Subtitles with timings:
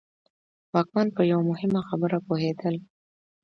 [0.73, 2.75] واکمن په یوه مهمه خبره پوهېدل.